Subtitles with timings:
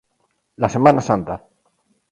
[0.55, 1.39] La Semana Santa.